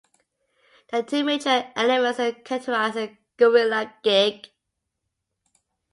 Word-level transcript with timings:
There 0.87 0.99
are 1.01 1.05
two 1.05 1.23
major 1.23 1.71
elements 1.75 2.17
that 2.17 2.43
characterise 2.43 2.95
a 2.95 3.19
guerrilla 3.37 3.93
gig. 4.01 4.49